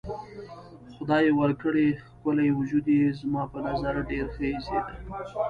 خدای 0.95 1.25
ورکړی 1.39 1.87
ښکلی 2.07 2.49
وجود 2.59 2.85
یې 2.97 3.07
زما 3.19 3.43
په 3.51 3.59
نظر 3.67 3.95
ډېر 4.09 4.25
ښه 4.33 4.43
ایسېده. 4.49 4.81